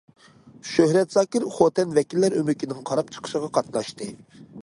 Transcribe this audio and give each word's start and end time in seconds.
شۆھرەت 0.69 1.11
زاكىر 1.15 1.45
خوتەن 1.57 1.93
ۋەكىللەر 1.99 2.37
ئۆمىكىنىڭ 2.39 2.81
قاراپ 2.91 3.13
چىقىشىغا 3.17 3.53
قاتناشتى. 3.59 4.09